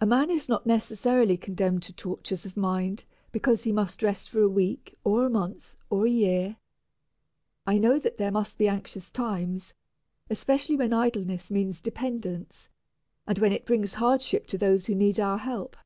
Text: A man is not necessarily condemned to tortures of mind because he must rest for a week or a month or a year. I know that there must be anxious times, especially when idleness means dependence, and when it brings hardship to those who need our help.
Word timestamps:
A 0.00 0.06
man 0.06 0.30
is 0.30 0.48
not 0.48 0.64
necessarily 0.64 1.36
condemned 1.36 1.82
to 1.82 1.92
tortures 1.92 2.46
of 2.46 2.56
mind 2.56 3.04
because 3.32 3.64
he 3.64 3.70
must 3.70 4.02
rest 4.02 4.30
for 4.30 4.40
a 4.40 4.48
week 4.48 4.94
or 5.04 5.26
a 5.26 5.28
month 5.28 5.76
or 5.90 6.06
a 6.06 6.10
year. 6.10 6.56
I 7.66 7.76
know 7.76 7.98
that 7.98 8.16
there 8.16 8.30
must 8.30 8.56
be 8.56 8.66
anxious 8.66 9.10
times, 9.10 9.74
especially 10.30 10.76
when 10.76 10.94
idleness 10.94 11.50
means 11.50 11.82
dependence, 11.82 12.70
and 13.26 13.38
when 13.38 13.52
it 13.52 13.66
brings 13.66 13.92
hardship 13.92 14.46
to 14.46 14.56
those 14.56 14.86
who 14.86 14.94
need 14.94 15.20
our 15.20 15.36
help. 15.36 15.76